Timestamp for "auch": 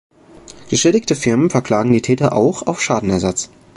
2.35-2.63